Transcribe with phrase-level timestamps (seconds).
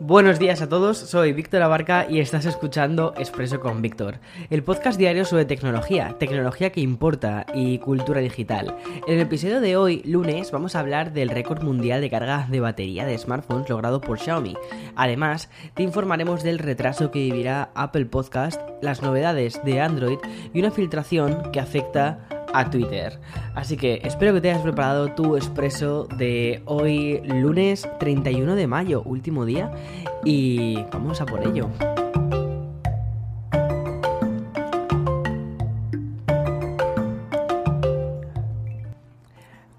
[0.00, 4.96] Buenos días a todos, soy Víctor Abarca y estás escuchando Expreso con Víctor, el podcast
[4.96, 8.76] diario sobre tecnología, tecnología que importa y cultura digital.
[9.08, 12.60] En el episodio de hoy, lunes, vamos a hablar del récord mundial de carga de
[12.60, 14.56] batería de smartphones logrado por Xiaomi.
[14.94, 20.18] Además, te informaremos del retraso que vivirá Apple Podcast, las novedades de Android
[20.54, 23.18] y una filtración que afecta a Twitter.
[23.54, 29.02] Así que espero que te hayas preparado tu expreso de hoy lunes 31 de mayo,
[29.04, 29.70] último día,
[30.24, 31.68] y vamos a por ello.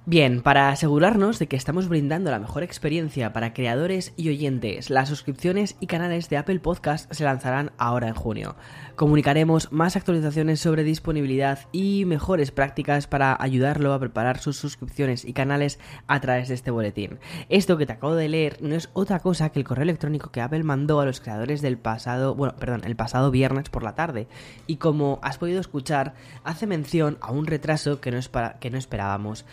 [0.09, 5.07] Bien, para asegurarnos de que estamos brindando la mejor experiencia para creadores y oyentes, las
[5.07, 8.55] suscripciones y canales de Apple Podcast se lanzarán ahora en junio.
[8.95, 15.33] Comunicaremos más actualizaciones sobre disponibilidad y mejores prácticas para ayudarlo a preparar sus suscripciones y
[15.33, 17.19] canales a través de este boletín.
[17.47, 20.41] Esto que te acabo de leer no es otra cosa que el correo electrónico que
[20.41, 24.27] Apple mandó a los creadores del pasado, bueno, perdón, el pasado viernes por la tarde.
[24.65, 28.19] Y como has podido escuchar, hace mención a un retraso que no,
[28.59, 29.45] que no esperábamos.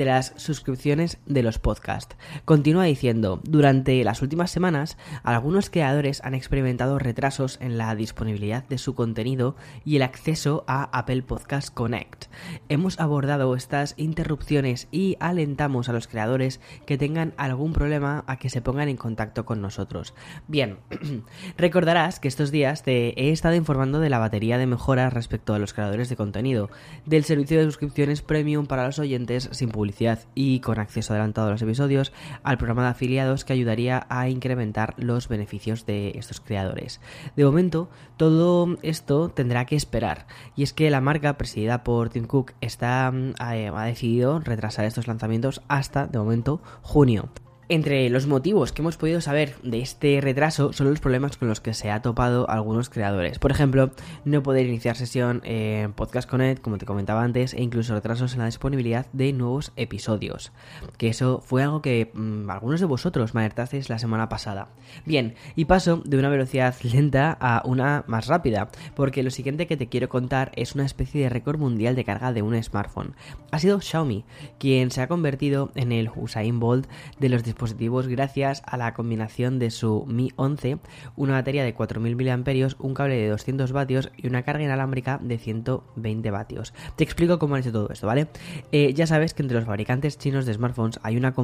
[0.00, 2.16] De las suscripciones de los podcasts.
[2.46, 8.78] Continúa diciendo, durante las últimas semanas, algunos creadores han experimentado retrasos en la disponibilidad de
[8.78, 12.28] su contenido y el acceso a Apple Podcast Connect.
[12.70, 18.48] Hemos abordado estas interrupciones y alentamos a los creadores que tengan algún problema a que
[18.48, 20.14] se pongan en contacto con nosotros.
[20.48, 20.78] Bien,
[21.58, 25.58] recordarás que estos días te he estado informando de la batería de mejoras respecto a
[25.58, 26.70] los creadores de contenido,
[27.04, 29.89] del servicio de suscripciones premium para los oyentes sin publicidad
[30.34, 32.12] y con acceso adelantado a los episodios,
[32.42, 37.00] al programa de afiliados que ayudaría a incrementar los beneficios de estos creadores.
[37.36, 42.26] De momento, todo esto tendrá que esperar, y es que la marca presidida por Tim
[42.26, 47.30] Cook está, mm, ha decidido retrasar estos lanzamientos hasta, de momento, junio.
[47.72, 51.60] Entre los motivos que hemos podido saber de este retraso son los problemas con los
[51.60, 53.38] que se ha topado algunos creadores.
[53.38, 53.92] Por ejemplo,
[54.24, 58.40] no poder iniciar sesión en Podcast Connect, como te comentaba antes, e incluso retrasos en
[58.40, 60.50] la disponibilidad de nuevos episodios.
[60.98, 63.48] Que eso fue algo que mm, algunos de vosotros me
[63.88, 64.70] la semana pasada.
[65.06, 69.76] Bien, y paso de una velocidad lenta a una más rápida, porque lo siguiente que
[69.76, 73.14] te quiero contar es una especie de récord mundial de carga de un smartphone.
[73.52, 74.24] Ha sido Xiaomi
[74.58, 76.88] quien se ha convertido en el Usain Bolt
[77.20, 77.59] de los dispositivos
[78.08, 80.78] gracias a la combinación de su Mi 11,
[81.16, 85.38] una batería de 4000 mAh, un cable de 200 vatios y una carga inalámbrica de
[85.38, 86.72] 120 vatios.
[86.96, 88.28] Te explico cómo han hecho todo esto, ¿vale?
[88.72, 91.34] Eh, ya sabes que entre los fabricantes chinos de smartphones hay una,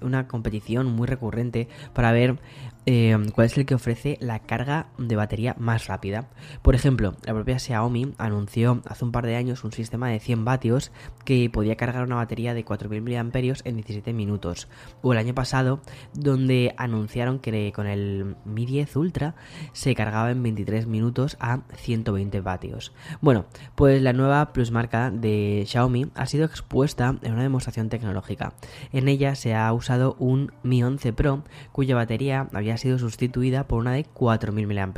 [0.00, 2.38] una competición muy recurrente para ver
[2.88, 6.28] eh, cuál es el que ofrece la carga de batería más rápida.
[6.62, 10.44] Por ejemplo, la propia Xiaomi anunció hace un par de años un sistema de 100
[10.44, 10.92] vatios
[11.24, 14.68] que podía cargar una batería de 4000 mAh en 17 minutos.
[15.02, 15.55] O el año pasado
[16.14, 19.34] donde anunciaron que con el Mi 10 Ultra
[19.72, 22.92] se cargaba en 23 minutos a 120 vatios.
[23.20, 28.54] Bueno, pues la nueva Plus marca de Xiaomi ha sido expuesta en una demostración tecnológica.
[28.92, 31.42] En ella se ha usado un Mi 11 Pro
[31.72, 34.92] cuya batería había sido sustituida por una de 4000 mAh.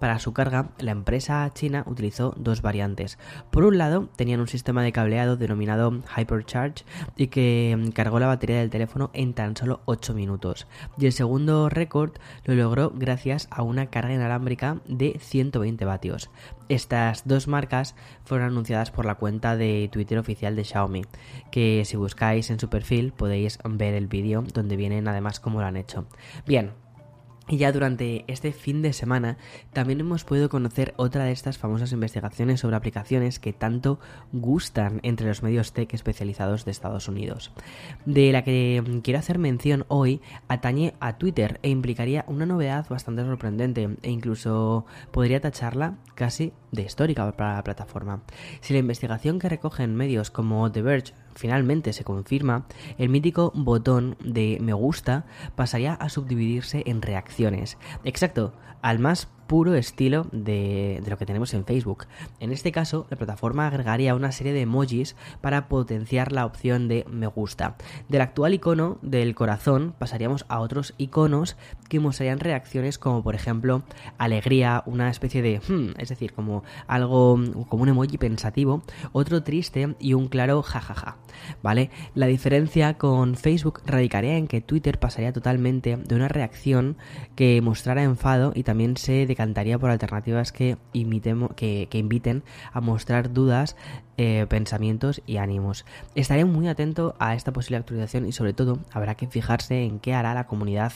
[0.00, 3.18] Para su carga, la empresa china utilizó dos variantes.
[3.50, 6.84] Por un lado, tenían un sistema de cableado denominado Hypercharge
[7.16, 10.66] y que cargó la batería del teléfono en tan solo 8 minutos.
[10.98, 12.12] Y el segundo récord
[12.44, 16.30] lo logró gracias a una carga inalámbrica de 120 vatios.
[16.68, 17.94] Estas dos marcas
[18.24, 21.02] fueron anunciadas por la cuenta de Twitter oficial de Xiaomi,
[21.50, 25.66] que si buscáis en su perfil podéis ver el vídeo donde vienen además cómo lo
[25.66, 26.06] han hecho.
[26.46, 26.72] Bien,
[27.48, 29.36] y ya durante este fin de semana
[29.72, 33.98] también hemos podido conocer otra de estas famosas investigaciones sobre aplicaciones que tanto
[34.32, 37.52] gustan entre los medios tech especializados de Estados Unidos.
[38.06, 43.22] De la que quiero hacer mención hoy atañe a Twitter e implicaría una novedad bastante
[43.22, 48.22] sorprendente e incluso podría tacharla casi de histórica para la plataforma.
[48.60, 52.66] Si la investigación que recogen medios como The Verge finalmente se confirma,
[52.98, 57.78] el mítico botón de me gusta pasaría a subdividirse en reacciones.
[58.04, 58.52] Exacto,
[58.82, 62.06] al más puro estilo de, lo que tenemos en Facebook.
[62.40, 67.04] En este caso, la plataforma agregaría una serie de emojis para potenciar la opción de
[67.10, 67.76] me gusta.
[68.08, 71.56] Del actual icono del corazón pasaríamos a otros iconos
[71.88, 73.82] que mostrarían reacciones como por ejemplo
[74.18, 77.38] alegría, una especie de hmm, es decir, como algo
[77.68, 78.82] como un emoji pensativo,
[79.12, 81.16] otro triste y un claro jajaja.
[81.62, 81.90] ¿Vale?
[82.14, 86.96] La diferencia con Facebook radicaría en que Twitter pasaría totalmente de una reacción
[87.34, 92.42] que mostrara enfado y también se decantaría por alternativas que, que, que inviten
[92.72, 93.76] a mostrar dudas
[94.16, 95.84] eh, pensamientos y ánimos.
[96.14, 100.14] Estaré muy atento a esta posible actualización y sobre todo habrá que fijarse en qué
[100.14, 100.92] hará la comunidad,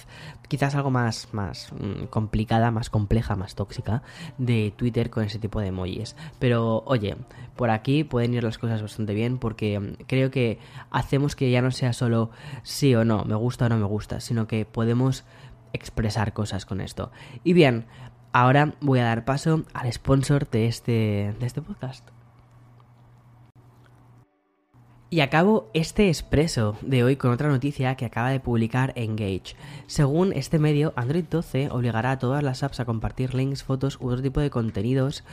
[0.46, 4.04] quizás algo más, más mm, complicada, más compleja, más tóxica
[4.38, 6.14] de Twitter con ese tipo de emojis.
[6.38, 7.16] Pero oye,
[7.56, 11.60] por aquí pueden ir las cosas bastante bien porque mm, creo que hacemos que ya
[11.60, 12.30] no sea solo
[12.62, 15.24] sí o no, me gusta o no me gusta, sino que podemos
[15.72, 17.10] expresar cosas con esto.
[17.42, 17.86] Y bien,
[18.32, 22.08] ahora voy a dar paso al sponsor de este, de este podcast.
[25.10, 29.56] Y acabo este expreso de hoy con otra noticia que acaba de publicar Engage.
[29.86, 34.08] Según este medio, Android 12 obligará a todas las apps a compartir links, fotos u
[34.08, 35.24] otro tipo de contenidos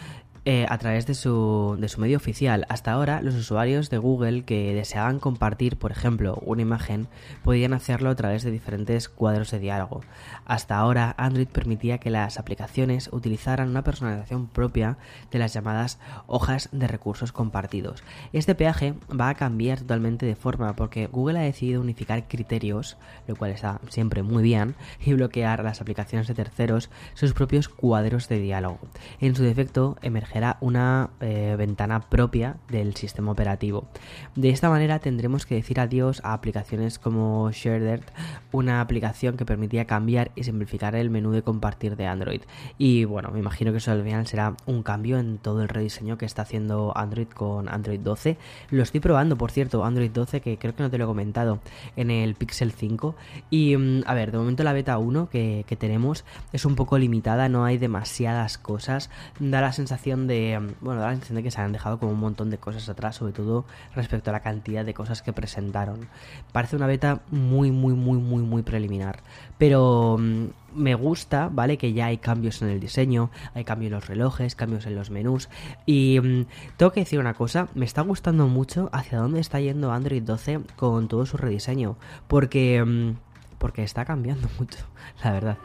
[0.47, 2.67] eh, a través de su, de su medio oficial.
[2.69, 7.07] Hasta ahora, los usuarios de Google que deseaban compartir, por ejemplo, una imagen,
[7.43, 10.01] podían hacerlo a través de diferentes cuadros de diálogo.
[10.45, 14.97] Hasta ahora, Android permitía que las aplicaciones utilizaran una personalización propia
[15.31, 15.97] de las llamadas
[16.27, 18.03] hojas de recursos compartidos.
[18.31, 23.35] Este peaje va a cambiar totalmente de forma porque Google ha decidido unificar criterios, lo
[23.35, 28.39] cual está siempre muy bien, y bloquear las aplicaciones de terceros sus propios cuadros de
[28.39, 28.77] diálogo.
[29.19, 33.87] En su defecto, emerge era una eh, ventana propia del sistema operativo.
[34.35, 38.03] De esta manera tendremos que decir adiós a aplicaciones como ShareDirt,
[38.51, 42.41] una aplicación que permitía cambiar y simplificar el menú de compartir de Android.
[42.77, 46.17] Y bueno, me imagino que eso al final será un cambio en todo el rediseño
[46.17, 48.37] que está haciendo Android con Android 12.
[48.71, 51.59] Lo estoy probando, por cierto, Android 12, que creo que no te lo he comentado,
[51.95, 53.15] en el Pixel 5.
[53.49, 56.97] Y mm, a ver, de momento la beta 1 que, que tenemos es un poco
[56.97, 59.09] limitada, no hay demasiadas cosas.
[59.39, 62.19] Da la sensación de, bueno, da la sensación de que se han dejado como un
[62.19, 66.07] montón de cosas atrás, sobre todo respecto a la cantidad de cosas que presentaron.
[66.51, 69.19] Parece una beta muy, muy, muy, muy, muy preliminar.
[69.57, 70.45] Pero mm,
[70.75, 71.77] me gusta, ¿vale?
[71.77, 75.09] Que ya hay cambios en el diseño, hay cambios en los relojes, cambios en los
[75.09, 75.49] menús.
[75.85, 76.45] Y mm,
[76.77, 80.61] tengo que decir una cosa, me está gustando mucho hacia dónde está yendo Android 12
[80.75, 81.97] con todo su rediseño.
[82.27, 82.83] Porque...
[82.83, 83.25] Mm,
[83.57, 84.85] porque está cambiando mucho,
[85.23, 85.57] la verdad.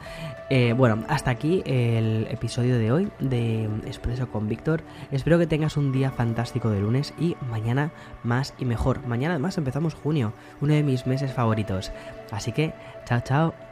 [0.49, 4.83] Eh, bueno, hasta aquí el episodio de hoy de Expreso con Víctor.
[5.11, 7.93] Espero que tengas un día fantástico de lunes y mañana
[8.23, 9.07] más y mejor.
[9.07, 11.93] Mañana además empezamos junio, uno de mis meses favoritos.
[12.31, 12.73] Así que,
[13.07, 13.70] chao, chao.